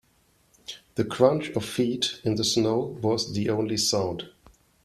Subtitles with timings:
[0.95, 4.31] The crunch of feet in the snow was the only sound.